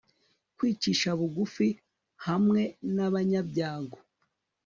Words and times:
kwicisha 0.57 1.09
bugufi 1.19 1.67
hamwe 2.25 2.61
n'abanyabyago 2.95 3.97